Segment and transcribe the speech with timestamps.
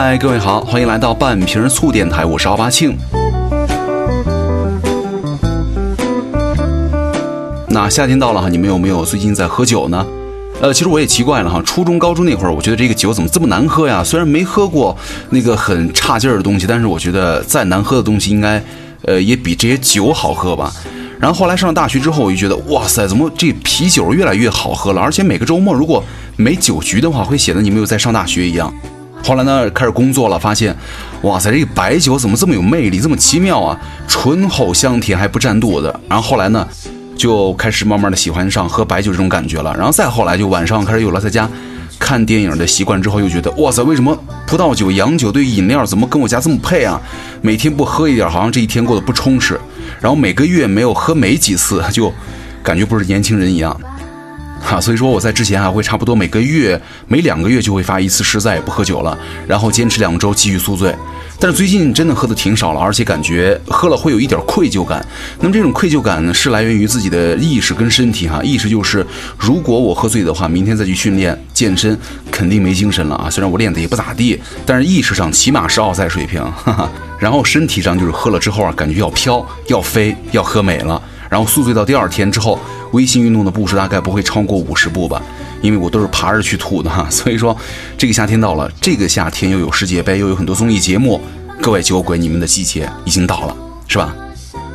[0.00, 2.96] 嗨，各位好，欢迎来到半瓶醋电台，我是奥巴庆。
[7.66, 10.06] 那夏天到了哈，你们有没有最近在喝酒呢？
[10.60, 14.00] 呃，其实我也奇怪了哈，初中、高中那会儿，我觉得这个酒怎么这么难喝呀？
[14.04, 14.96] 虽然没喝过
[15.30, 18.62] 那个很差劲儿的东西，但是我觉得再难喝的东西应该，
[19.02, 20.72] 呃，也比这些酒好喝吧。
[21.18, 25.00] 然后后来上了大学之后，我就觉得哇塞，怎么这啤酒越来越好喝了？
[25.00, 26.04] 而且每个周末如果
[26.36, 28.72] 没酒局的话，会显得你没有在上大学一样。
[29.22, 30.74] 后来呢，开始工作了，发现，
[31.22, 33.78] 哇塞，这个白酒怎么这么有魅力，这么奇妙啊？
[34.06, 35.94] 醇厚香甜还不占肚子。
[36.08, 36.66] 然后后来呢，
[37.16, 39.74] 就开始慢慢的喜欢上喝白酒这种感觉了。
[39.76, 41.48] 然后再后来就晚上开始有了在家
[41.98, 46.98] 看电影的习惯之后，又觉得哇塞，为什么葡萄酒、洋酒对饮料怎么跟我家这么配啊？
[47.42, 49.60] 每天不喝一点，好像这一天过得不充实。
[50.00, 52.12] 然后每个月没有喝没几次，就
[52.62, 53.78] 感觉不是年轻人一样，
[54.60, 54.80] 哈。
[54.80, 60.94] 所以说我在之前还会差不多每个月、每两个月就会发一次誓，再也不喝酒了，然后坚持两周继续宿醉。
[61.40, 65.04] 但是最近真的喝的挺少了，而且感觉喝了会有一点愧疚感。
[65.38, 68.42] 那么这种愧疚感呢，是来源于自己的意识跟身体哈。
[68.42, 69.06] 意识就是，
[69.38, 71.96] 如果我喝醉的话，明天再去训练健身，
[72.28, 73.30] 肯定没精神了啊。
[73.30, 76.42] 虽然我练的也不咋地，但是意识上起码是奥赛水平。
[76.42, 76.90] 哈哈。
[77.20, 81.00] 然后身体上就是喝了之后啊，感觉要飘、要飞、要喝美了。
[81.30, 82.58] 然后宿醉到第二天之后，
[82.92, 85.22] 微信运动的步数大概不会超过五十步吧，
[85.60, 87.06] 因为我都是爬着去吐的哈。
[87.10, 87.56] 所以说，
[87.96, 91.20] 这个夏天到了，这个夏天又有世界杯，又有很多综艺节目，
[91.60, 94.14] 各位酒鬼，你们的季节已经到了，是吧？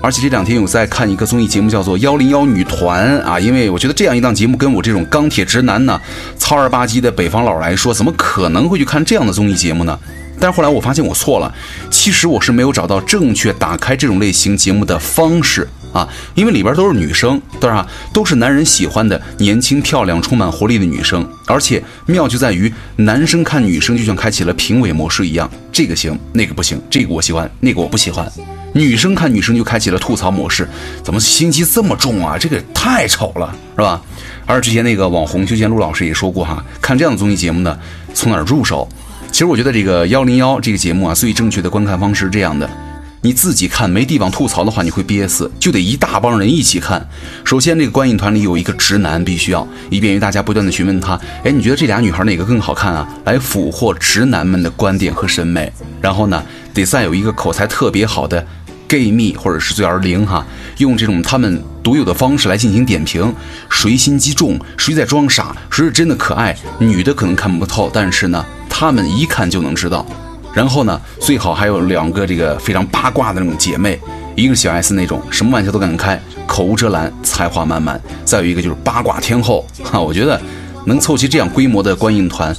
[0.02, 6.00] 而且这两天有在看一个综艺节目，叫做《幺零幺女团》啊，因为我觉得这样一档节目跟我这种钢铁直男呢，
[6.38, 9.98] 糙儿吧唧的北方佬来说，怎么可能会去看这样的综艺节目呢？
[10.42, 11.54] 但是后来我发现我错了，
[11.90, 17.88] 其实我是没有找到正确打开这种类型节目的方式啊，因为里边都是女生，对吧？
[18.12, 28.26] 都是男人喜欢的年轻漂亮、充满活力的女生，而且妙就在于男生看女生就像开启了评委模式一样，这个行，那个不行，这个我喜欢，那个我不喜欢；
[28.74, 30.68] 女生看女生就开启了吐槽模式，
[31.04, 32.38] 怎么心机这么重啊？
[32.38, 34.02] 这个太丑了，是吧？
[34.46, 37.78] 而之前那个网红修贤陆老师也说过哈，看这样的综艺节目呢，
[38.14, 38.90] 从哪儿入手？
[39.32, 42.70] 其实我觉得这个幺零幺这个节目啊，最正确的观看方式是这样的：
[43.24, 47.08] 你自己看没地方吐槽的话，你会憋死，就得一大帮人一起看。
[47.46, 53.08] 首先，这个观影团里有一个直男，必须要，以便于大家不断的询问他，哎，你觉得这俩女孩哪个更好看啊？
[53.24, 55.72] 来俘获直男们的观点和审美。
[56.02, 58.46] 然后呢，得再有一个口才特别好的
[58.90, 60.46] gay 蜜或者是最儿零哈，
[60.80, 63.34] 用这种他们独有的方式来进行点评，
[63.70, 66.54] 谁心机重，谁在装傻，谁是真的可爱。
[66.78, 68.46] 女的可能看不透，但是呢。
[68.76, 70.04] 他们一看就能知道，
[70.54, 74.00] 然后呢，最好还有两个这个非常八卦的那种姐妹，
[74.36, 80.40] 一个小 S 那种，什么玩笑都敢开，口无遮拦，才华满满；再有一个就是八卦天后，哈，我觉得
[80.86, 82.56] 能凑齐这样规模的观影团，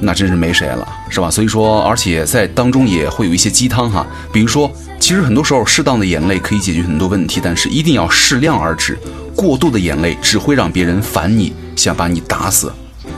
[0.00, 1.30] 那真是没谁了，是吧？
[1.30, 8.98] 所以说，而且在当中也会有一些鸡汤哈，比如说，其实很多时候适当的眼泪可以解决很多问题，但是一定要适量而止，
[9.36, 12.72] 过度的眼泪只会让别人烦你，想把你打死。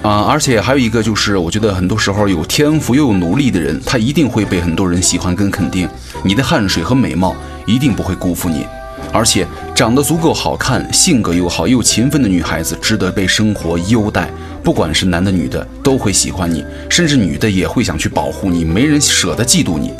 [0.04, 5.88] 啊，而且还有一个就是，我觉得很多时候有天赋又有努力的人，他一定会被很多人喜欢跟肯定。
[6.22, 7.34] 你的汗水和美貌
[7.64, 8.66] 一定不会辜负你，
[9.10, 14.28] 而且长得足够好看、性格又好又勤奋的女孩子，值得被生活优待。
[14.62, 19.94] 不管是男的女的，都会喜欢你，甚至女的也会想去保护你，没人舍得嫉妒你。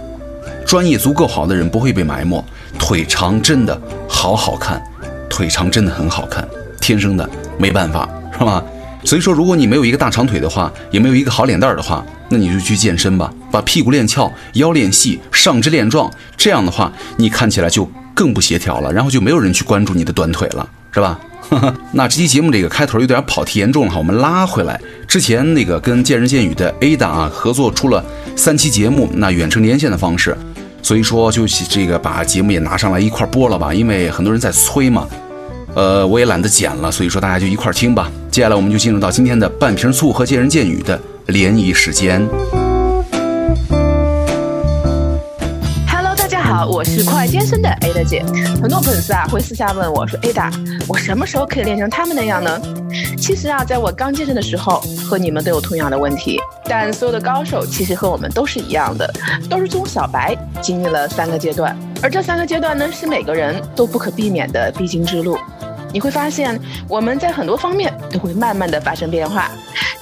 [0.67, 2.45] 专业足够好的人不会被埋没，
[2.79, 4.83] 腿长真的好好看，
[5.31, 6.47] 腿长真的很好看，
[6.79, 7.27] 天生的，
[7.57, 8.07] 没办法，
[8.39, 8.63] 是吧？
[9.05, 16.11] 所以说，如果你没有一个大长腿的话，也没有一个好脸蛋儿的话，那你就去健身吧，把屁股练翘，腰练细，上肢练壮。
[16.37, 21.21] 这样的话，你看起来就更不协调了，然后就没有人去关注你的短腿了，是吧？
[21.93, 24.81] 那这期节目这个开头有点跑题严重了哈，我们拉回来。
[25.07, 28.03] 之前那个跟见人见语的 Ada 啊合作出了
[28.35, 30.35] 三期节目，那远程连线的方式，
[30.83, 35.07] 所以说就这个把节目也拿上来一块播了吧，因为很多人在催嘛。
[35.75, 38.09] 呃，我也懒得剪了，所以说大家就一块听吧。
[38.31, 42.25] 接下来我们就进入到今天的半瓶醋和见人见语的联谊时间。
[45.89, 48.25] Hello，大家好，我是快健身的 Ada 姐。
[48.63, 50.53] 很多粉丝啊会私下问我说：“Ada，
[50.87, 52.61] 我什么时候可以练成他们那样呢？”
[53.17, 56.39] 其实啊，在我刚健身的时候，和你们都有同样的问题。
[56.65, 59.11] 但所有的高手其实和我们都是一样的，
[59.49, 61.77] 都是从小白经历了三个阶段。
[62.03, 65.39] 而这三个阶段呢，是每个人都不可避免的必经之路。
[65.93, 69.51] 你会发现，我们在很多方面都会慢慢的发生变化。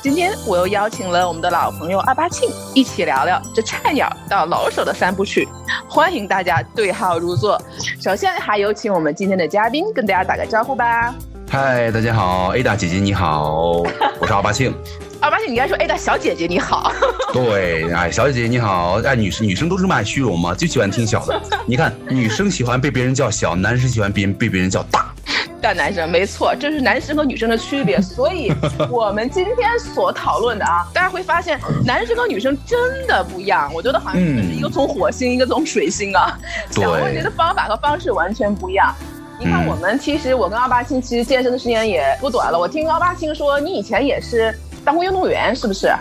[0.02, 5.46] 今天我又邀请了我们的老朋友二八庆，一起聊聊这菜鸟到老手的三部曲。
[5.86, 7.60] 欢迎大家对号入座。
[8.00, 11.14] 首先，还有请我们今天的嘉宾跟大家打个招呼吧。
[11.52, 13.82] 嗨，大家好，Ada 姐姐你好，
[14.18, 14.74] 我是奥巴庆。
[15.20, 16.90] 奥巴庆，你应该说 Ada 小姐姐你好。
[17.30, 20.54] 对，哎，小姐姐你好，哎，女生女生都这么爱虚荣吗？
[20.54, 21.38] 就喜欢听小的。
[21.68, 25.12] 你看，女生喜欢被别人叫小，男生喜欢别人被别人叫大。
[25.60, 28.00] 大男生，没错，这是男生和女生的区别。
[28.00, 28.50] 所以，
[28.88, 33.70] 我们今天所讨论的啊，大家会发现，男生和女生真的不一样。
[33.74, 36.38] 我觉得好像是一个从火星，一个从水星啊，
[36.70, 38.94] 想问题的方法和方式完全不一样。
[39.44, 42.56] 你看，我们其实我跟奥巴庆其实健身的时间也不短了。
[42.56, 45.92] 我听奥巴庆说，你以前也是当过运动员，是不是？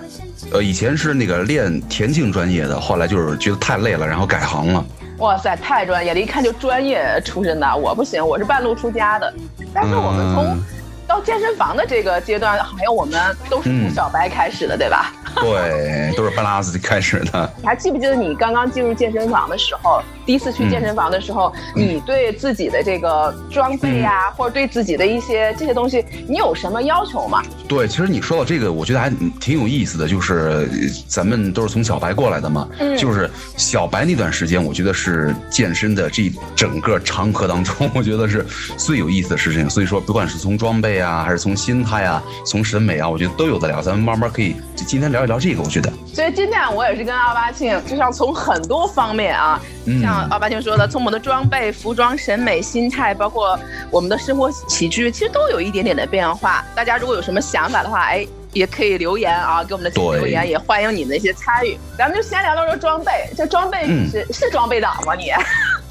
[0.52, 4.86] 呃，以前是那个练田径专业的，后来就是觉得太累了，然后改行了。
[5.18, 6.20] 哇塞，太专业了！
[6.20, 9.34] 一看就专业出身的，我不行，我是半路出家的。
[9.74, 10.62] 但是我们从
[11.12, 13.20] 到健身房的这个阶段，好像我们
[13.50, 15.14] 都是从小白开始的，对吧？
[15.36, 17.54] 对，都是半拉子开始的。
[17.58, 20.02] 你还记不记得你刚刚进入健身房的时候？
[20.26, 27.42] 第一次去健身房的时候，你对自己的这个装备呀，或者对自己的一些这些东西，你有什么要求吗？
[27.68, 29.10] 对，其实你说到这个，我觉得还
[29.40, 30.70] 挺有意思的，就是
[31.08, 32.68] 咱们都是从小白过来的嘛，
[32.98, 38.46] 就是小白那段时间，我觉得是健身的这整个长河当中，我觉得是
[38.78, 39.70] 最有意思的事情。
[39.70, 43.82] 所以说，不管是从装备啊，还是从心态呀，从审美啊，我觉得都有的聊。
[43.82, 45.92] 咱们慢慢可以今天聊一聊这个，我觉得。
[46.14, 49.60] 所以今天我也是跟阿巴庆，就像从很多方面啊，
[50.02, 50.28] 像。
[50.30, 53.60] 奥巴庆说的，从我们的装备、服装、审美、心态，包括
[53.90, 56.64] 我们的生活起居，其实都有一点点的变化。
[56.76, 61.78] 大家如果有什么想法的话，哎，也可以留言啊，给我们的留言，也欢迎你们的一些参与。
[61.98, 65.16] 咱们就先聊聊这装备，这装备是是装备党吗？
[65.16, 65.32] 你？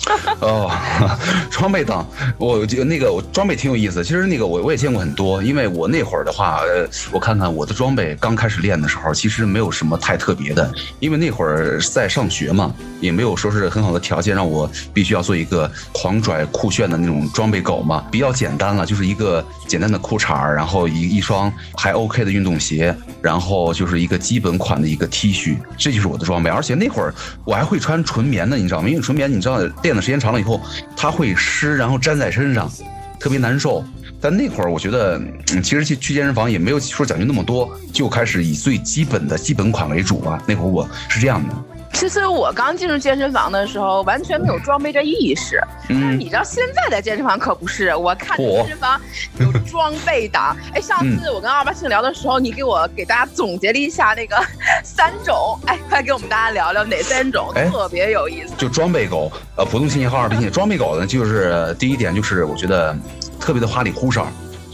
[0.40, 0.70] 哦，
[1.50, 2.06] 装备党，
[2.38, 4.02] 我那个我装备挺有意思。
[4.02, 26.50] 其实那个我我也见过很多，因为我那会儿的话，呃，我看看我的装备刚开始练的时候，其实没有什么太特别的，因为那会儿在上学嘛，也没有说是很好的条件让我必须要做一个狂拽酷炫的那种装备狗嘛，比较简单了，就是一个简单的裤衩然后一一双还 OK 的运动鞋，然后就是一个基本款的一个 T 恤，这就是我的装备。
[26.50, 27.14] 而且那会儿
[27.44, 28.88] 我还会穿纯棉的，你知道吗？
[28.88, 30.00] 因为纯棉你知道练练的。
[30.00, 30.60] 时间长了以后，
[30.96, 32.70] 它会湿，然后粘在身上，
[33.18, 33.84] 特别难受。
[34.20, 35.20] 但那会儿我觉得，
[35.62, 40.42] 其实去去健身房也没有说讲究那么多，就开始以最基本的基本款为主吧。
[40.46, 41.54] 那会儿我是这样的。
[41.92, 45.62] 其实我刚进入健身房的时候，完全没有装备这意识。
[45.90, 48.98] 嗯，你知道现在的健身房可不是，我看健身房
[49.38, 50.56] 有装备党。
[50.72, 54.36] 哎，上次我跟二八庆聊的时候，你给我给大家总结了一下那个
[54.82, 58.54] 三种，哎，快给我们大家聊聊哪三种，特别有意思。
[58.56, 60.48] 就装备狗，呃，普通信息号二信息。
[60.48, 62.96] 装备狗呢，就是第一点就是我觉得
[63.38, 64.26] 特别的花里胡哨。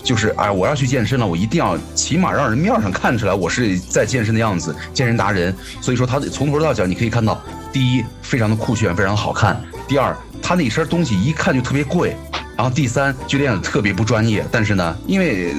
[0.06, 5.52] 就是哎，我要去健身了，我一定要起码让人面上看出来我是在健身的样子，健身达人。
[5.80, 7.42] 所以说他从头到脚你可以看到，
[7.72, 9.56] 第一非常的酷炫，非常的好看；
[9.88, 12.12] 第二他那身东西一看就特别贵；
[12.56, 14.46] 然后第三就练得特别不专业。
[14.52, 15.52] 但是呢，因为。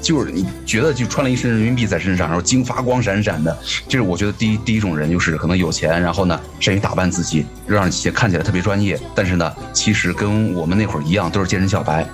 [0.00, 3.56] 就是你觉得就穿了一身人民币在身上，然后金发光闪闪的，
[3.88, 12.06] 这是我觉得第一第一种人，就是可能有钱，然后呢善于打扮自己，让些看起来特别专业，但是呢其实跟我们那会儿一样，都是健身小白。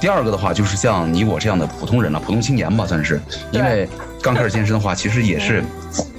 [0.00, 3.20] 第二个的话就是像你我这样的普通人了，普通青年吧算是，
[3.52, 3.88] 因为
[4.22, 5.62] 刚开始健身的话，其实也是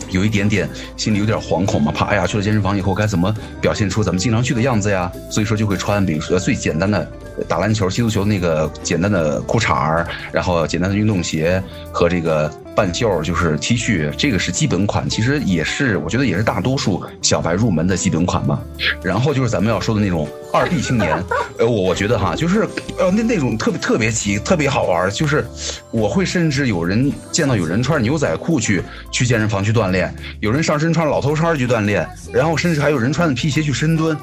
[0.10, 7.12] 有一点点心里有点惶恐嘛，怕哎呀去了健身房以后该怎么表现出咱们经常去的样子呀，所以说就会穿比如说最简单的。
[7.48, 11.62] 打篮球、踢足球那个简单的裤衩儿，然后简单的运动鞋
[11.92, 18.60] 和这个半袖就是 T 恤，这个是基本款，其实也是我觉得也是大多数小白入门的基本款吧。
[19.04, 21.24] 然后就是咱们要说的那种二 B 青年，
[21.58, 25.46] 呃，我我觉得哈，就是呃那那种特别特别奇特别好玩，就是
[25.92, 34.18] 我会甚至有人见到有人穿牛仔裤去去健身房去锻炼，有人上身穿老头衫去锻炼，然后甚至还有人穿的皮鞋去深蹲。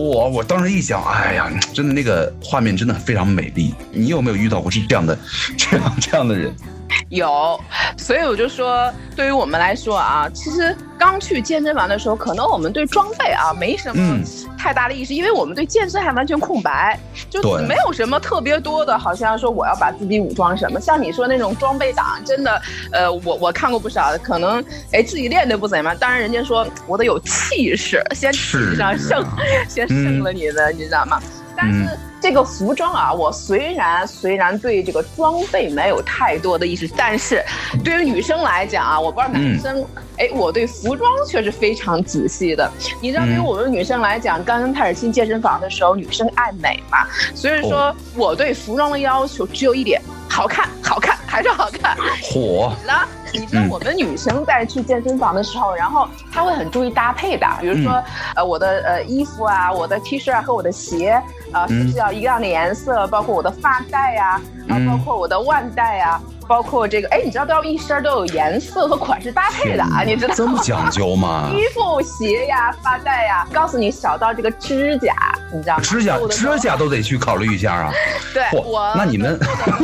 [0.00, 3.74] 我我当时一想，哎呀，真的那个画面真的非常美丽。
[3.92, 5.18] 你有没有遇到过这样的、
[5.58, 6.54] 这样这样的人？
[7.10, 7.58] 有，
[7.96, 14.20] 所以我就说，对于我们来说啊，其实刚去健身房的时候，可能我们对装备啊没什么
[14.58, 20.80] 太大的意识，因为我们对健身还完全空白，就没有什么特别多的，好像说我要把自己武装什么。
[20.80, 29.24] 像你说那种装备党，真的，呃，我我看过不少，可能哎自己练的不怎么样，当然人家说我得有气势，先气上胜，
[29.68, 31.20] 先胜了你的，你知道吗？
[31.56, 37.42] 但是这个服装啊，我虽然虽然对这个装备没有太多的意识，但是
[37.82, 39.84] 对于女生来讲啊，我不知道男生，
[40.18, 42.70] 哎，我对服装却是非常仔细的。
[43.00, 51.96] 你知道，对于我们女生来讲，刚刚开始进健身房的时候，女生爱美嘛，所以说我对服装的要求只有一点：好看，好看，还是好看。
[52.22, 52.72] 火。
[52.84, 58.02] 了你知道我们女生在去健身房的时候，然后她会很注意搭配的，比如说，
[58.34, 61.22] 呃，我的呃衣服啊，我的 T 恤啊和我的鞋。
[61.52, 63.08] 啊，是不是要一样的颜色？
[63.08, 66.20] 包括我的发带呀，啊，包括我的腕带呀。
[66.50, 70.02] 包括这个，哎，你知道都要一身都有颜色和款式搭配的啊？
[70.04, 71.48] 你知道这么讲究吗？
[71.54, 75.14] 衣服、鞋呀、发带呀，告诉你小到这个指甲，
[75.54, 75.80] 你知道吗？
[75.80, 77.92] 指甲指甲都得去考虑一下啊。
[78.34, 79.38] 对，我那你们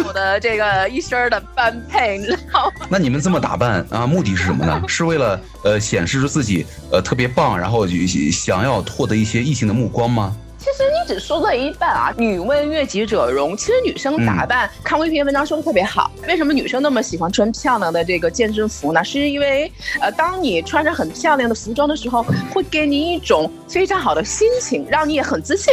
[0.05, 2.87] 我的这个一身的般配，你知道吗？
[2.91, 4.83] 那你们这么打扮啊，目的是什么呢？
[4.89, 7.87] 是为了呃显示出自己呃特别棒，然后
[8.33, 10.37] 想要获得一些异性的目光吗？
[10.67, 12.13] 其实你只说了一半啊！
[12.19, 13.57] 女为悦己者容。
[13.57, 16.11] 其实女生打扮，看过一篇文章说的特别好。
[16.27, 19.05] 为什么女生那么喜欢穿漂亮的这个健身服呢？
[19.05, 19.71] 是因为，
[20.01, 25.73] 呃，当你穿着很漂亮的服装的时候，会给你一种非常好的心情，让你也很自信。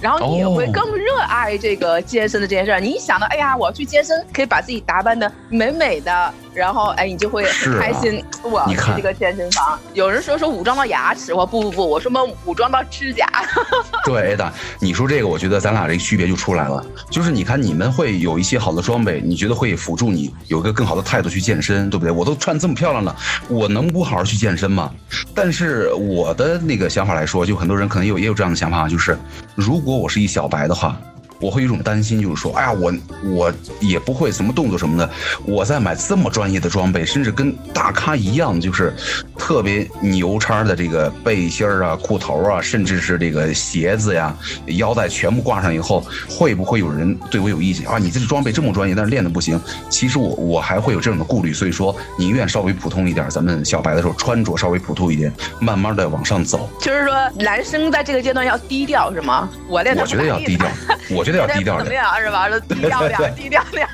[0.00, 2.80] 然后你也会更热爱这个健身的这件事儿。
[2.80, 6.32] 你一想到，哎呀，我要去健身，可以把自己打扮的美美的。
[6.52, 8.22] 然后，哎，你就会很开心。
[8.42, 13.26] 我去这个健身房，有人说说武装到牙齿，我不不不，我说么武装到指甲。
[14.04, 16.84] 对的，你说这个，我觉得咱俩这个区别就出来了。
[17.10, 22.10] 就是你看，你们会有一些好的装备，你觉得会辅助你有一个更好的态度去健身，对不对？
[22.12, 23.14] 我都穿这么漂亮了，
[23.48, 24.90] 我能不好好去健身吗？
[25.34, 29.16] 但是我的那个想法来说，就很多人可能有也有这样的想法，就是
[29.54, 30.96] 如果我是一小白的话。
[31.40, 32.92] 我会有一种担心，就是说，哎呀，我
[33.24, 35.10] 我也不会什么动作什么的，
[35.44, 38.94] 我在买这么专业的装备，甚至跟大咖一样，就是
[39.36, 47.98] 特别牛叉的这个背心儿啊、裤头啊，甚至是这个鞋子呀、腰带全部挂上以后，会不会有人对我有意见啊？
[47.98, 49.60] 你这个装备这么专业，但是练的不行。
[49.88, 56.68] 其实我我还会有这种的顾虑，所以说宁愿稍微普通一点，咱们小白的时候穿着稍微普通一点，慢慢的往上走。
[56.80, 59.48] 就是说，男生在这个阶段要低调是吗？
[59.68, 60.68] 我练的我觉得要低调，
[61.10, 61.38] 我 觉。
[61.38, 62.48] 得要低调点是吧？
[62.68, 63.86] 低调点，低调点，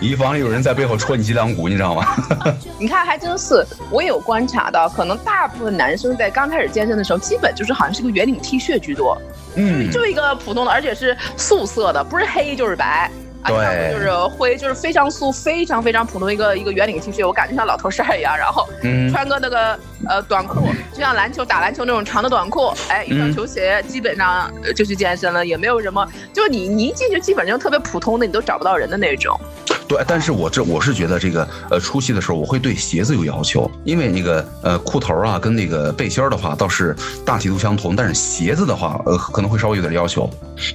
[0.00, 2.06] 以防有人在背后戳你脊梁骨，你知道吗？
[2.78, 9.20] 你看，还真是，我有观察到，可能大部分男生在刚开始健身的时候，基本就是好像是个圆领 T 恤居多，
[9.56, 13.10] 嗯，就一个普通的，而且是素色的，不是黑就是白。
[13.46, 18.36] 对，就是灰，就是非常素、非常非常普通一个一个圆领 T 恤，我感觉像老头衫一样。
[18.36, 18.68] 然后
[19.10, 26.06] 穿个那个呃短裤，就像篮球打篮球那种长的短裤，哎，一双球鞋，基本上就去健身了，也没有什么。
[26.32, 29.38] 就是你你一进去，基本上就特别普通的，你都找不到人的那种。
[29.88, 40.28] 对，但是我这我是觉得这个呃出戏的时候，我会对鞋子有要求，因为那个呃裤头啊跟那个背心的话倒是大体都相同，但是鞋子的话呃可能会稍微有点要求，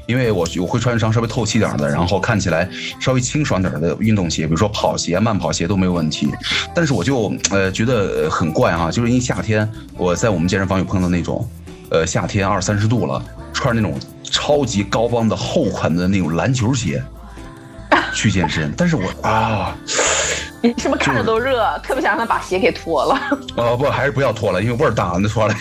[0.07, 2.67] 因为我我会穿一双稍微透气点的，然后看起来
[2.99, 6.27] 稍微清爽点的运动鞋，比如说跑鞋、慢跑鞋都没有问题。
[6.73, 11.47] 但是我就呃觉得很怪哈，就是夏天我在我们健身房有碰到那种，
[11.91, 17.03] 呃夏天二三十度了，穿那种超级高帮的厚款的那种篮球鞋。
[18.13, 19.75] 去健身，但是我啊，
[20.61, 23.19] 你是不是看着都热，特别想让他把鞋给脱了？
[23.55, 25.59] 哦 不，还是不要脱了，因为味儿大，那脱了就。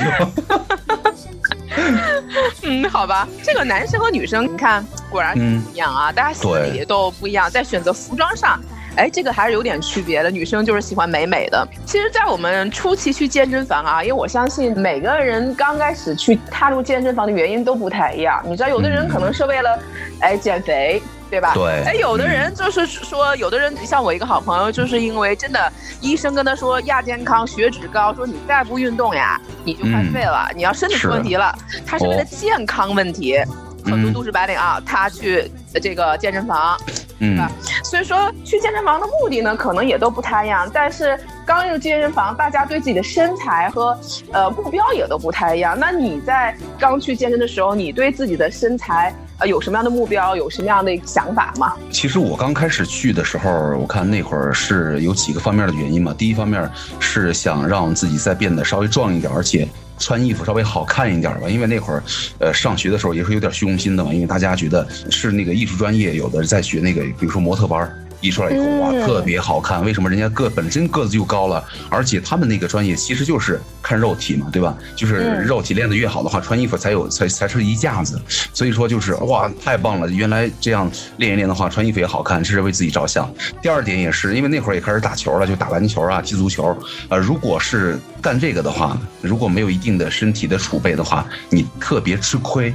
[2.63, 8.61] 嗯，好吧，这个男生和女生，你看果然不一样啊，大家心里都不一样，在选择服装上，
[8.97, 10.31] 哎，这个还是有点区别的。
[10.31, 11.67] 女生就是喜欢美美的。
[11.87, 18.43] 其实，在我们初期去健身房啊，因为我相信每个人刚开始去踏入健身房的原因都不太一样。
[18.45, 19.79] 你知道，有的人可能是为了，
[20.21, 21.03] 哎，减肥。
[21.33, 21.55] 对吧？
[21.55, 31.51] 对，哎，有的人就是说，有的人像我一个好朋友，就是因为真的，医生跟他说亚健康、血脂高，说你再不运动呀，你就快废了，你要身体出问题了。
[31.87, 33.39] 他是为了健康问题，
[33.85, 35.51] 很多都市白领啊，他去
[35.83, 36.79] 这个健身房，
[37.19, 37.51] 嗯吧？
[37.85, 40.71] 所以说去健身房的目的呢，可能也都不太一样。
[40.73, 43.99] 但是刚入健身房，大家对自己的身材和
[44.33, 45.79] 呃目标也都不太一样。
[45.79, 49.47] 那你在刚去健身的时候，你对自己的身材呃？
[49.47, 51.75] 有什么样的目标，有什么样的想法吗？
[51.91, 56.15] 其实我刚开始去的时候，我看那会儿是有几个方面的原因嘛。
[56.17, 56.71] 第一方面
[57.01, 59.69] 是想让自己再变得稍微壮一点，而且
[59.99, 61.49] 穿衣服稍微好看一点吧。
[61.49, 62.03] 因为那会儿，
[62.39, 64.13] 呃，上学的时候也是有点虚荣心的嘛。
[64.13, 68.02] 因为大家觉得是那个艺术专业，有的在学那个，比如说模特班。
[68.23, 69.85] 一出来以后哇，特别好看。
[69.85, 74.75] 为什么人家个本身个子就高了，而且他们那个专业其实就是看肉体嘛，对吧？
[74.97, 78.19] 就是肉体练得越好的话，穿衣服才有才才是一架子。
[78.55, 80.09] 所以说就是哇，太棒了！
[80.09, 83.29] 原来这样练一练的话，穿衣服也好看，这是为自己着想。
[83.61, 86.75] 第二点也是因为那会儿也开始打球了，就打篮球啊，踢足球。
[87.09, 92.73] 呃，如果是干这个的话，如果没有一定的身体的储备的话，你特别吃亏。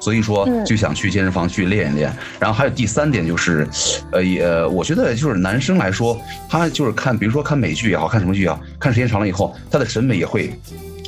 [0.00, 3.66] 所以说就想去健身房去练一练，然后还有第三点就是，
[4.12, 10.52] 呃，也我觉得就是男生来说，他就是看，比如说看美剧也好看什么剧啊，看时间长了以后，他的审美也会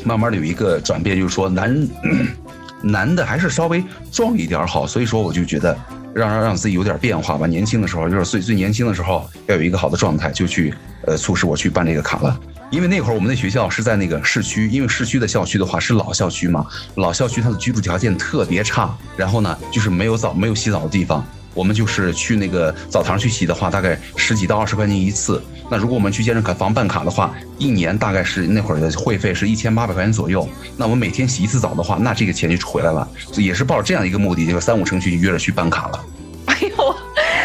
[0.05, 1.89] 慢慢的有一个转变，就是说男
[2.83, 4.87] 男的还是稍微壮一点好。
[4.87, 5.77] 所以说我就觉得
[6.15, 10.75] 让让让自己有点变化吧，年轻的时候就是最最年轻的时候要有一个好的状态，就去
[11.07, 12.41] 呃促使我去办这个卡了。
[12.71, 21.25] 因为那会儿我们那学校是在那个市区，因为市区的校区的话是老校区嘛，老校区它的居住条件特别差，然后呢就是没有澡没有洗澡的地方。
[21.53, 25.43] 我们就是去那个澡堂去洗的话，大概十几到二十块钱一次。
[25.69, 30.49] 那如果我们去健身房办卡的话，一年大概是那会儿的会费是一千八百块钱左右。
[30.77, 33.07] 那我们每天洗一次澡的话，那这个钱就回来了。
[33.37, 36.05] 也是抱着这样一个目的，就是三五成群约着去办卡了。
[36.47, 36.97] 哎呦，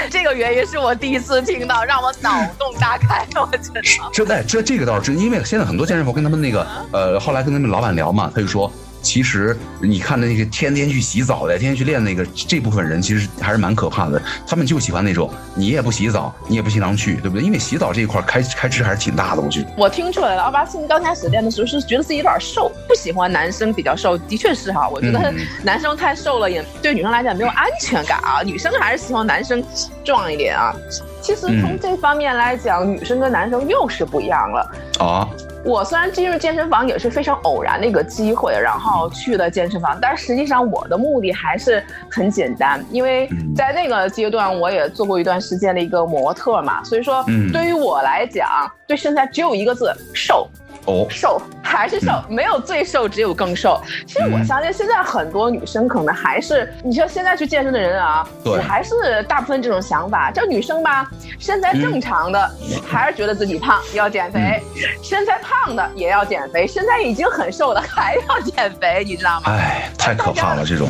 [0.12, 3.26] 这个原因是我第一次听到，让我脑洞大开。
[3.40, 3.82] 我觉得
[4.14, 8.72] 这在这这个倒是真，因为现在很多健身房跟他们那个呃，后来跟他们老板聊嘛，他就说。
[9.06, 14.20] 其实你看的那些天天去洗澡的，天天去练那个这部分人，其实还是蛮可怕的。
[14.48, 17.44] 他们就喜欢那种你也不洗澡，你也不经常去，对不对？
[17.46, 19.68] 因为洗澡这一块开开支还是挺大的，我觉得。
[19.78, 24.90] 我听出来了，奥巴庆刚开始练的时候是觉得自己有点瘦，不喜欢男生比较瘦，的确是哈。
[24.90, 25.32] 我觉得
[25.64, 29.64] 男生太瘦了也对女生来讲没有安全感啊，女生还是希望男生
[30.04, 30.74] 壮一点啊。
[31.22, 35.30] 其实从这方面来讲，女生跟男生又是不一样了啊。
[35.66, 48.48] 我虽然进入健身房也是非常偶然的一个机会，然后去了健身房，但实际上我的目的还是很简单，因为在那个阶段我也做过一段时间的一个模特嘛，所以说对于我来讲，
[48.86, 50.48] 对身材只有一个字：瘦。
[50.86, 53.82] 哦，瘦 还是瘦，没有最瘦，只有更瘦。
[54.06, 60.32] 其实我相信现在很多女生可能还是，你说现在去健身的人啊，对，还是大部分这种想法。
[60.32, 62.52] 这女生吧，身材正常的
[62.88, 64.62] 还是觉得自己胖要减肥，
[65.04, 69.52] 身材胖的也要减肥，身材已经很瘦的 还要减肥，你知道吗？
[69.52, 70.88] 哎，太可怕了这种。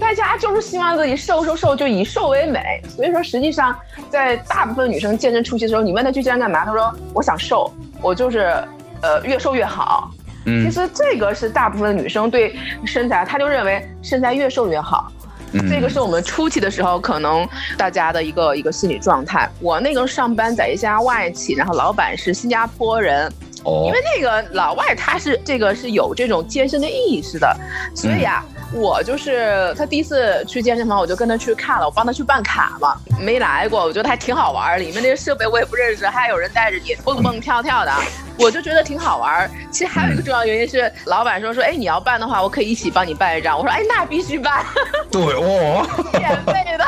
[0.00, 2.82] 大家就是希望自己瘦瘦瘦，就以瘦为美。
[2.96, 3.76] 所以说，实际上
[4.10, 8.56] 在大部分女生健身初期的时候，你问她去健身干嘛，她说我想瘦，我就是。
[9.04, 10.10] 呃，越瘦越好。
[10.46, 12.56] 嗯，其实这个是大部分女生对
[12.86, 15.12] 身材，她就认为身材越瘦越好。
[15.52, 17.46] 嗯，这个是我们初期的时候可能
[17.76, 19.46] 大家的一个一个心理状态。
[19.60, 23.30] 我那个上班在一家外企，然后老板是新加坡人。
[23.64, 27.54] 哦，因为那个老外他是这个是有这种健身的意识的，
[27.94, 28.42] 所以啊。
[28.72, 37.92] 我就是他第一次去健身房，我就跟他去看了，我帮他去办卡嘛，没来过，我觉得还挺好玩里面那些设备我也不认识，还有人带着你蹦蹦跳跳的，
[38.38, 43.56] 我就觉得挺好玩其实还有一个重要原因是，老板说说，哎，你要办的话，我可以一起帮你办一张。
[43.56, 44.64] 我说，哎，那必须办。
[45.10, 45.86] 对哦，
[46.18, 46.84] 免费的，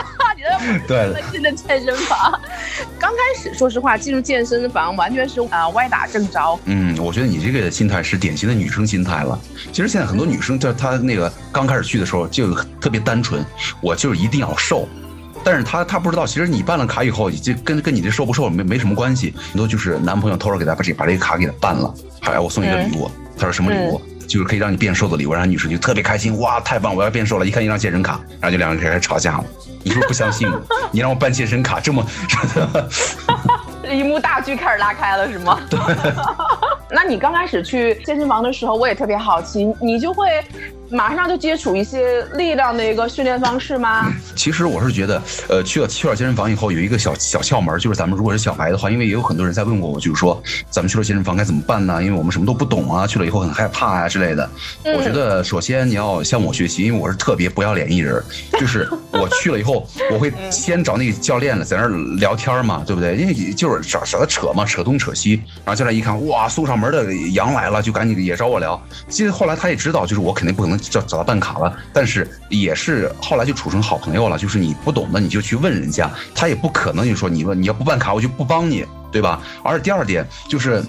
[0.86, 2.40] 对进的健身房。
[2.98, 6.58] 刚开始说实话，进入健身房完全是啊歪打正着。
[6.64, 9.38] 嗯，我觉得你这个心态是典型的女生心态了。
[9.72, 13.44] 其实现在很多女生就她那个刚开始去的时候就特别单纯，
[13.80, 14.88] 我就是一定要瘦。
[15.44, 19.34] 但是她她不知道，其实你办了卡以后，就跟跟你这瘦不瘦没没什么关系。
[19.50, 23.10] 很多就是男朋友偷偷给她把这把这个卡给她办了，还我送一个礼物。
[23.36, 24.00] 她说什么礼物？
[24.26, 25.32] 就是可以让你变瘦的礼物。
[25.32, 26.94] 然后女生就特别开心，哇，太棒！
[26.94, 27.46] 我要变瘦了。
[27.46, 29.44] 一看一张健身卡，然后就两个人开始吵架了。
[29.82, 30.60] 你是不是不相信我？
[30.90, 32.04] 你让我办健身卡这么，
[33.88, 35.60] 一幕大剧开始拉开了是吗？
[35.70, 35.78] 对。
[36.90, 40.44] 那你刚开始去健身房的时候，我也特别好奇，你就会。
[40.90, 44.12] 马上就接触一些力量的一个训练方式吗？
[44.36, 52.02] 其实我是觉得，呃，去了去了健身房以后，有一个小小窍门，就是咱们如果是小白的话，因为也有很多人在问过我，就是说咱们去了健身房该怎么办呢？
[52.02, 54.48] 因为我们什么都不懂啊，去了以后很害怕啊之类的。
[54.84, 58.22] 我觉得首先你要向我学习，因为我是特别不要脸一人，
[58.60, 63.16] 就是我去了以后，我会先找那个教练了在那儿聊天嘛，对不对？
[63.16, 68.80] 因为就是找找他扯嘛，扯东扯西，然后教练一看，哇，送上门的羊来了，就赶紧也找我聊。
[69.08, 70.75] 其实后来他也知道，就是我肯定不可能。
[70.78, 74.38] 找找他办卡了，但是也是后来就处成好朋友了。
[74.38, 79.40] 就是你不懂的，你就去问人家，他也不可能就说你问你要不办卡，我就不帮你，对吧？
[79.62, 80.84] 而第二点就是，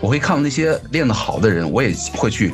[0.00, 2.52] 我会看到那些练得好的人，我也会去。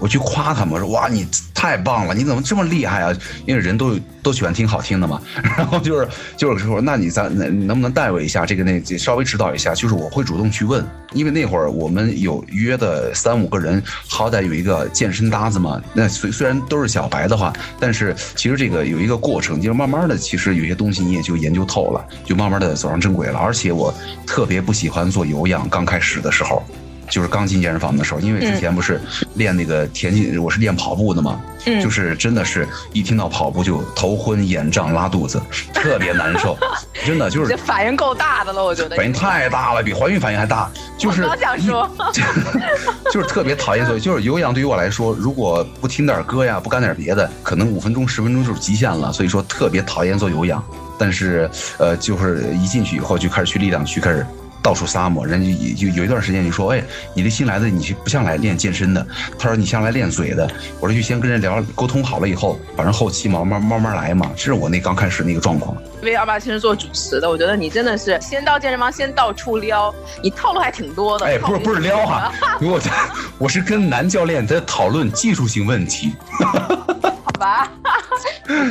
[0.00, 3.14] 我去夸他们，我说哇，你太棒了，你怎么这么厉害啊？
[3.46, 5.20] 因为人都都喜欢听好听的嘛。
[5.56, 8.46] 然后就是就是说，那你咱能不能带我一下？
[8.46, 9.74] 这个那稍微指导一下。
[9.74, 15.80] 就是我会主动去问，因为那会儿我们有约的三五个人，好歹有一个健身搭子嘛。
[15.92, 23.38] 那虽虽然都是小白的话，但是其实这个有一个过程，就是慢慢的，其实有些东西你也就研究透了，就慢慢的走上正轨了。
[23.38, 23.92] 而且我
[24.26, 26.62] 特别不喜欢做有氧，刚开始的时候。
[27.10, 29.00] 就是刚进健身房的时候，因为之前不是
[29.34, 31.40] 练那个田径，我是练跑步的嘛，
[31.82, 35.40] 就是真的是一听到跑步就头昏眼胀拉肚子，
[35.74, 36.56] 特别难受，
[37.04, 40.70] 真的就是反应够大的了，我觉得反应太大了，比怀孕反应还大。
[40.96, 41.90] 就是刚想说，
[43.12, 49.12] 就是特别讨厌做，就是有氧对于我来说，如果不听点歌呀，不干点别的，可能五分钟十分钟就是极限了。
[49.12, 50.62] 所以说特别讨厌做有氧，
[50.98, 54.24] 但是呃，就是一进去以后就开始去力量区开始。
[54.62, 55.24] 到处撒嘛。
[55.24, 56.82] 人家有有一段时间就说，哎，
[57.14, 59.06] 你这新来的你不像来练健身的，
[59.38, 60.50] 他说你像来练嘴的。
[60.80, 64.30] 我说就先跟人聊沟通好了以后，反正后期嘛，慢慢慢来嘛。
[64.36, 65.76] 这是我那刚开始那个状况。
[66.02, 71.26] 因为二八先生做主持的，我觉得你真的是先到健身房，先到处撩，你套路还挺多的。
[71.26, 72.80] 哎，不是不是撩哈，我
[73.38, 76.14] 我是跟男教练在讨论技术性问题。
[76.38, 77.70] 好吧。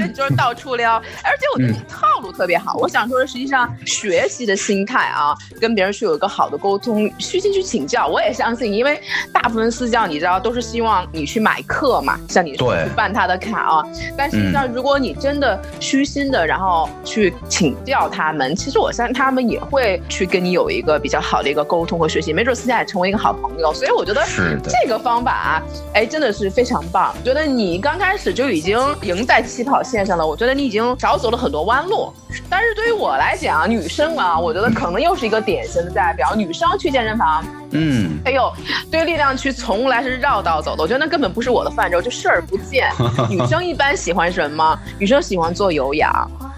[0.02, 2.76] 你就是到处撩，而且我觉得你套路特别好。
[2.76, 8.08] 我想说的，实际上学习的心态啊，跟别人去有一个好的沟通，虚心去请教。
[8.08, 9.00] 我也相信，因为
[9.34, 13.84] 大部分私教你知道都是希望你去买课嘛，像你说去办他的卡啊。
[14.18, 23.74] 但实际上，如果你真的虚心的，然后去请教他们，其实我相信他们也会去跟你有一个比较好的一个沟通和学习，没准私下也成为一个好朋友。
[23.74, 24.24] 所以我觉得
[24.64, 25.62] 这个方法，
[25.94, 27.16] 哎，真的是非常棒。
[27.24, 32.12] 觉得你刚开始就已经赢在起跑线上了，我觉得你已经少走了很多弯路。
[32.50, 36.34] 但是对于我来讲，女生啊，我觉得可能又是一个典型的代表。
[36.34, 38.52] 女生去健身房，嗯，哎呦，
[38.90, 42.90] 对力量区从来是绕道走的，我觉得那根本不是我的范畴，就视而不见。
[43.30, 44.80] 女生一般喜欢什么？
[44.98, 46.12] 女生喜欢做有氧，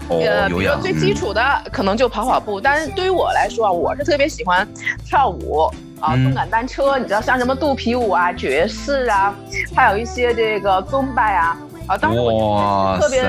[0.08, 2.58] 呃，比如说最基础的可能就跑跑步。
[2.58, 4.66] 但是对于我来说啊，我是特别喜欢
[5.04, 9.34] 跳舞啊，动感单车，你知道像什么肚皮舞啊、爵士啊，
[9.76, 11.54] 还有一些这个宗拜啊。
[11.86, 13.22] 啊，当时我特别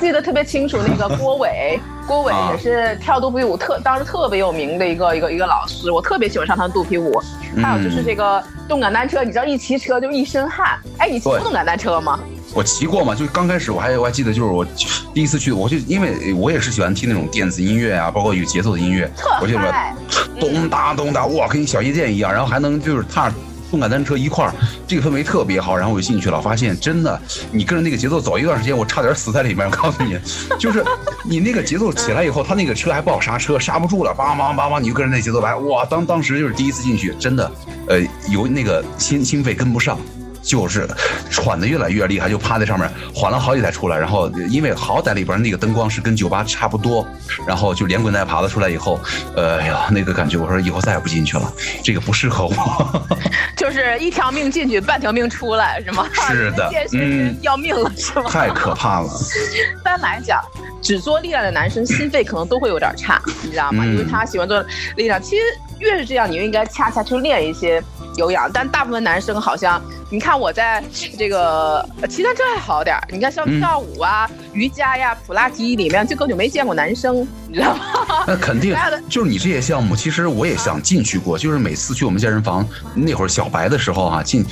[0.00, 7.20] 记得特别清楚，那个 郭伟，郭伟也是跳肚皮舞特，当时特别有名的一个一个一个老师，我特别喜欢上他的肚皮舞。
[7.62, 10.78] 还有就是这个动感单车，你知道一骑车就一身汗。
[10.98, 12.20] 哎，你骑过动感单车吗？
[12.54, 14.64] 我骑过嘛，就刚开始我还我还记得，就是我
[15.14, 19.72] 第一次去，我就因为我也是喜欢听那种电子音乐啊，包括有节奏的音乐，我就说
[20.38, 23.32] 咚哒咚哒，哇，跟小夜店一样，然后还能就是踏。
[23.70, 24.52] 动感单车一块儿，
[24.86, 27.20] 这个氛围特别好，然后我就进去了，发现真的，
[27.52, 29.66] 你跟着那个节奏走一段时间，我差点死在里面。
[29.66, 30.18] 我告诉你，
[30.58, 30.84] 就是
[31.24, 35.84] 你那个节奏起来以后，他那个车还不好刹车，刹不住了，梆梆梆梆，你就跟着那节奏来，哇！
[35.84, 37.50] 当当时就是第一次进去，真的，
[37.88, 38.00] 呃，
[38.30, 39.98] 有那个心心肺跟不上。
[40.48, 40.88] 就是
[41.30, 47.06] 喘的越来越厉害，就趴在上面缓了好几台出来，然后因为好歹里边那个灯光是跟酒吧差不多，
[47.46, 48.98] 然后就连滚带爬的出来以后，
[49.36, 51.52] 呃呀，那个感觉，我说以后再也不进去了，
[51.84, 53.06] 这个不适合我。
[53.56, 56.06] 就是一条命进去，半条命出来，是吗？
[56.30, 58.30] 是的，嗯，要命了，是吗？
[58.30, 59.08] 太可怕了。
[59.52, 60.40] 一般来讲，
[60.80, 63.84] 只做力量的男生心肺可能都会有点差，你知道吗？
[63.84, 64.64] 因为他喜欢做
[64.96, 65.20] 力量。
[65.20, 65.42] 其实
[65.78, 67.82] 越是这样，你就应该恰恰去练一些
[68.16, 68.50] 有氧。
[68.52, 69.80] 但大部分男生好像。
[70.10, 70.82] 你看我在
[71.18, 77.84] 这个骑单车还好点儿，你看像跳舞啊、瑜伽呀、普拉提里面，就根本就没见过男生，你知道吗？
[78.26, 78.74] 那肯定，
[79.10, 81.36] 就是你这些项目，其实我也想进去过。
[81.36, 84.42] 就是每次去我们健身房那会儿小白的时候啊，进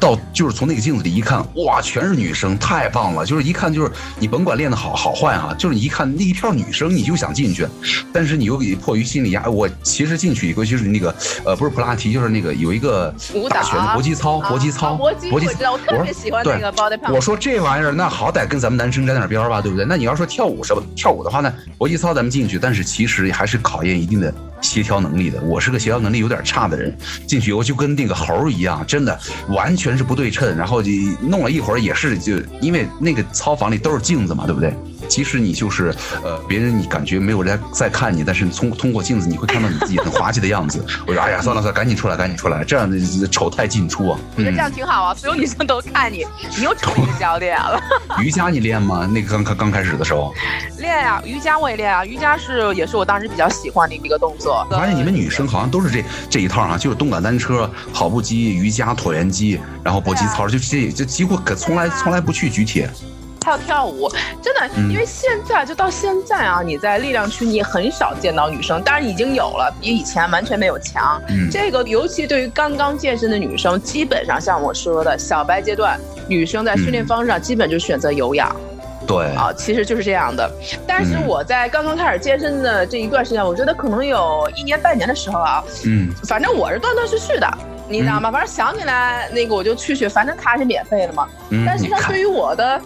[0.00, 3.26] 到就是从那个镜子里一看，哇，全是女生，太棒了！
[3.26, 7.66] 就是一看就是你甭管练得好好坏啊，就是你一看那一票女生，你就想进去，
[8.14, 13.14] 但是你又给迫于心理压，我其实进去一个就是那个呃，不是普拉提，就是那个有一个
[13.50, 14.94] 打拳的搏击操，搏击操。
[14.94, 17.12] 搏击，我知道，我特别喜欢那个 body pump。
[17.12, 19.84] 我说这玩意儿，那好歹跟咱们男生沾点边吧，对不对？
[19.84, 24.32] 那你要说跳舞什么跳舞的话呢，搏击操咱们进去，但是其实还是考验一定的
[24.62, 25.38] 协调能力的。
[25.42, 30.56] 我是个协调能力有点差的人，进去以后就跟那个猴一样，真的完全是不对称。
[30.56, 34.74] 然后就弄了一会儿，也是就因为那个操房里都是镜子嘛，对不对？
[35.12, 35.94] 其实你就是，
[36.24, 40.82] 呃，别人你感觉没有人在看你，但是通通过镜子你会看到你自己很滑稽的样子。
[41.06, 42.98] 我说，哎呀，算了算了，赶紧出来，赶紧出来，这样的
[43.28, 44.18] 丑态尽出啊。
[44.36, 47.78] 我觉得这样挺好啊，所有女生都看你，你又成为焦点了。
[48.24, 49.06] 瑜伽你练吗？
[49.12, 50.32] 那个刚刚刚开始的时候。
[50.78, 54.66] 练呀，瑜伽我也练啊，瑜伽是也是我当时比较喜欢的一个动作。
[54.70, 62.88] 发现你们女生好像都是这这一套啊，就是动感单车、跑步机、瑜伽、椭圆机，然后搏击操，就这就几乎可从来从来不去举铁。
[63.44, 64.08] 还有跳舞，
[64.40, 71.20] 真的，因为现在就到现在啊，你在力量区你很少见到女生，当然已经有了，比以前完全没有强。
[71.50, 78.54] 这个尤其对于刚刚健身的女生，基本上像我说的小白阶段，女生在训练方式上基本就选择有氧。
[79.04, 80.48] 对啊，其实就是这样的。
[80.86, 87.48] 但是我在刚刚开始健身的这一段时间，我觉得可能有一年半年的时候啊，嗯，反正我是断断续续的。
[87.92, 88.30] 你知道吗？
[88.30, 91.28] 反正想起来那个我就去去，反正它是免费的嘛。
[91.66, 92.80] 但是它对于我的，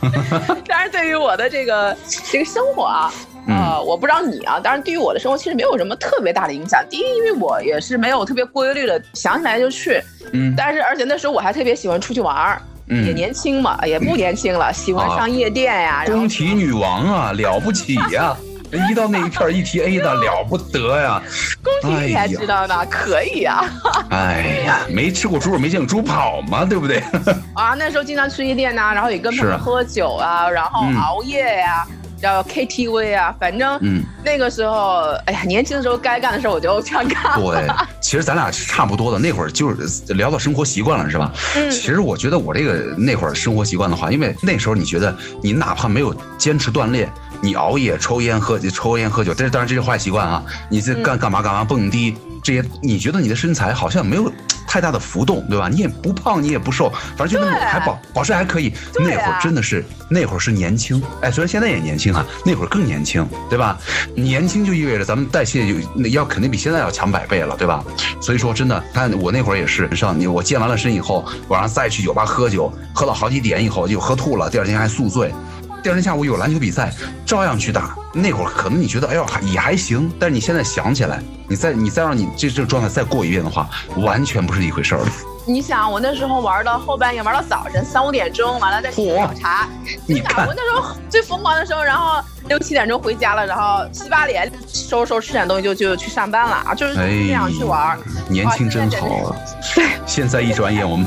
[0.68, 1.96] 但是对于我的这个
[2.30, 3.12] 这个生活啊，
[3.48, 6.84] 呃，我不知道你啊，当然对于我的生活其实没有什么特别大的影响。
[6.90, 10.00] 第一，因为我也是没有特别规律的，想起来就去。
[10.32, 10.54] 嗯。
[10.56, 16.04] 但是而且那时候我还特别喜欢出去玩儿，也年轻嘛，也不年轻了，喜欢上夜店呀。
[16.06, 18.36] 宫体女王啊，了不起呀！
[18.72, 21.22] 一到那一片一提 A 的了不得呀，
[21.62, 23.64] 恭喜你才知道呢，可以呀。
[24.10, 27.02] 哎呀，没吃过猪肉没见过猪跑嘛，对不对？
[27.54, 31.86] 啊，那时候经常去夜店呐，然后也跟朋友喝酒啊，然后熬夜呀。
[32.22, 37.40] 要 KTV 啊，反正嗯，那个时候，哎呀，年轻的时候该干的事我就全干了。
[37.40, 37.66] 对，
[38.02, 41.32] 其实咱俩是差不多的，那会儿就是聊到生活习惯了，是吧？
[41.56, 41.70] 嗯。
[41.70, 50.42] 其实我觉得我这个那会儿生活习惯的话，因为那时候你觉得你哪怕没有坚持锻炼，你熬夜、抽烟、喝抽烟、喝酒，这当然这是坏习惯啊。
[50.68, 54.32] 你这干干嘛干嘛蹦迪这些，你觉得你的身材好像没有。
[54.72, 55.68] 太大的浮动，对吧？
[55.68, 58.72] 你也不胖，你也不瘦，反正就那么还保保持还可以。
[59.00, 63.76] 那会儿真的是那会儿是年轻，哎，虽然现在也年轻啊，那会儿更年轻，对吧？
[64.14, 67.84] 年轻就意味着咱们代谢就要肯定比现在要强百倍了，对吧？
[68.22, 75.34] 所以说真的，看我那会儿也是，上你我健完了身以后，晚上再去酒吧喝酒，喝到好几点以后就喝吐了，第二天还宿醉。
[75.82, 76.92] 第二天下午有篮球比赛，
[77.24, 77.96] 照样去打。
[78.12, 85.08] 那会儿可能你觉得，哎呦还也还行，但是你现在想起来，你再你再让你这这个状态再过一遍的话，完全不是一回事儿了。
[85.46, 89.66] 你想，我那时候玩到后半夜，玩到早晨三五点钟，完了再去早茶。
[90.06, 97.98] 你看，我那时候最疯狂的时候，然后六七点钟回家了，然后七八点，收拾收拾吃点东西就就去上班了啊，就是这样去玩。
[98.28, 99.34] 年轻真好。
[99.74, 99.86] 对。
[100.04, 101.06] 现在一转眼我们。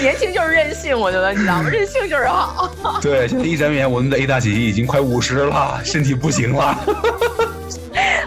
[0.00, 1.68] 年轻就是任性，我觉得你知道吗？
[1.70, 2.72] 任性就是好。
[3.02, 6.76] 对，现在一转眼，我们的 A 大姐姐已经快五十了，身体不行了。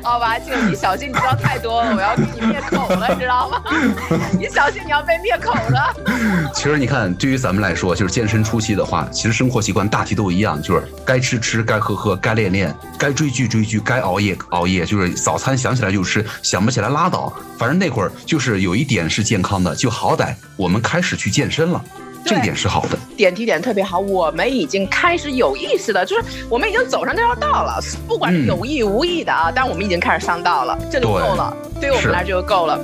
[0.04, 3.62] 好吧，静，你小心，你知道太多了，我要给你灭口了，知道吗？
[4.38, 5.96] 你小心，你要被灭口了。
[6.54, 17.32] 其实你看，对于咱们来说，就是健身初期的话，其实生活习惯大体都一样，就是该吃吃，该喝喝，该练练，该追剧追剧，该熬夜熬夜，就是早餐想起来就吃，想不起来拉倒。
[17.58, 21.84] 反正那会儿就是有一点是健康的，就好歹我们开始去健身了。
[22.24, 24.00] 这点是好的，点题点特别好。
[24.00, 32.80] 我们已经开始有意识的，就是我们已经走上这条道了，不管是有意无意的啊，但我们已经开始上道了，这就够了，对于我们来说就够了。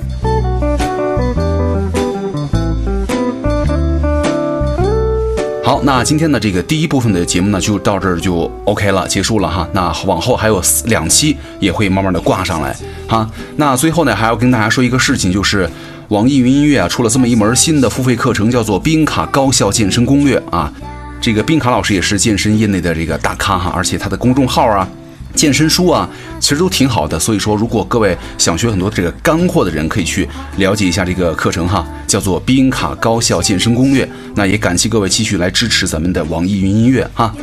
[5.64, 9.68] 好，那今天的这个第一部分的节目呢，就到这儿就 OK 了，结束了哈。
[9.72, 13.28] 那往后还有两期也会慢慢的挂上来哈。
[13.56, 15.68] 那最后呢，还要跟大家说一个事情，就是。
[16.08, 20.72] 网易云音乐啊，出了这么一门新的付费课程，叫做《冰卡高效健身攻略》啊。
[21.20, 24.88] 这个冰卡老师也是健身业内的这个大咖哈，而且他的公众号啊、
[25.34, 26.08] 健身书啊，
[26.40, 27.18] 其实都挺好的。
[27.18, 34.06] 所以说，如果各位想学很多这个干货的人，可以去了解一下这个课程哈，叫做《冰卡高效健身攻略》。
[34.34, 37.34] 那也感谢各位继续来支持咱们的网易云音乐哈。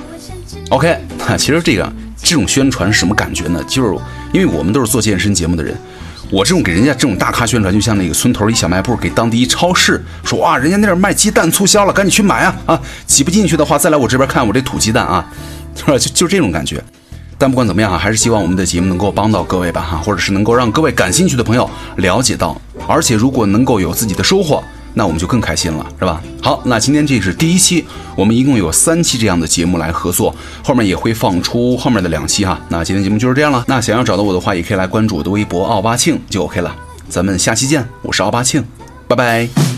[0.70, 0.98] OK，
[1.38, 3.64] 其实这个这种宣传什么感觉呢？
[3.68, 3.96] 就是
[4.34, 5.78] 因为我们都是做健身节目的人。
[6.32, 12.82] 我这种给人家这种大咖宣传，就像那个村头一小卖部给当地一超市说哇，人家那儿卖鸡蛋促销了，赶紧去买啊啊！
[13.06, 15.26] 挤不进去的话，再来我这边看我这土鸡蛋啊，
[15.76, 15.98] 是吧？
[15.98, 16.84] 就就这种感觉。
[17.38, 24.64] 但不管怎么样哈，还是希望我们的节目能够帮到各位吧哈，或者是能够让各位感兴趣的朋友了解到，而且如果能够有自己的收获。
[24.96, 26.22] 那我们就更开心了，是吧？
[26.42, 32.60] 好，那今天这是第一期，我们一共有三期这样的节目来合作，后面也会放出后面的两期哈。
[32.70, 33.64] 那今天节目就是这样了。
[33.68, 36.76] 那想要找到我的话，也可以来关注我的微博奥巴庆就 OK 了。
[37.10, 38.64] 咱们下期见，我是奥巴庆，
[39.08, 39.75] 拜拜。